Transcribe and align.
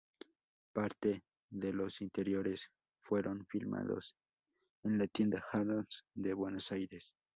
Parte 0.73 1.21
de 1.51 1.73
los 1.73 2.01
interiores 2.01 2.71
fueron 3.03 3.45
filmados 3.45 4.15
en 4.83 4.97
la 4.97 5.05
tienda 5.05 5.45
Harrod’s 5.53 6.05
de 6.15 6.33
Buenos 6.33 6.71
Aires. 6.71 7.13